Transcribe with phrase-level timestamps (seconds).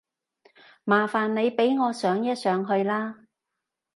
[0.83, 3.27] 麻煩你俾我上一上去啦